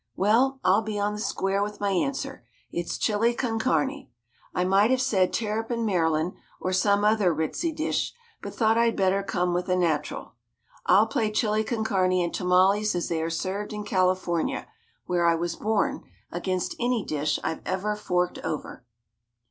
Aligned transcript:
Well, 0.15 0.59
I'll 0.63 0.81
be 0.81 0.97
on 0.99 1.13
the 1.13 1.19
square 1.19 1.61
with 1.61 1.79
my 1.79 1.91
answer.... 1.91 2.43
It's 2.71 2.97
Chili 2.97 3.35
con 3.35 3.59
Carne. 3.59 4.07
I 4.51 4.63
might 4.63 4.89
have 4.89 4.99
said 4.99 5.31
Terrapin 5.31 5.85
Maryland, 5.85 6.33
or 6.59 6.73
some 6.73 7.05
other 7.05 7.31
Ritzy 7.31 7.71
dish, 7.71 8.11
but 8.41 8.55
thought 8.55 8.79
I'd 8.79 8.95
better 8.95 9.21
come 9.21 9.53
with 9.53 9.69
a 9.69 9.75
natural. 9.75 10.33
I'll 10.87 11.05
play 11.05 11.29
Chili 11.29 11.63
con 11.63 11.83
Carne 11.83 12.13
and 12.23 12.33
tamales 12.33 12.95
as 12.95 13.09
they 13.09 13.21
are 13.21 13.29
served 13.29 13.73
in 13.73 13.83
California 13.83 14.65
(where 15.05 15.27
I 15.27 15.35
was 15.35 15.55
born) 15.55 16.03
against 16.31 16.73
any 16.79 17.05
dish 17.05 17.37
I've 17.43 17.61
ever 17.63 17.95
forked 17.95 18.39
over. 18.39 18.83